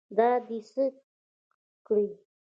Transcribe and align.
دا 0.17 0.29
دې 0.47 0.57
څه 0.69 0.83
کړي. 1.85 2.07